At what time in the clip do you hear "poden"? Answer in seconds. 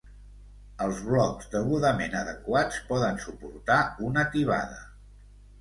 2.89-3.23